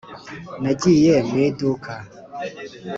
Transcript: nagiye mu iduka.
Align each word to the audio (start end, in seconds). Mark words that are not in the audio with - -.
nagiye 0.63 1.13
mu 1.27 1.37
iduka. 1.47 1.91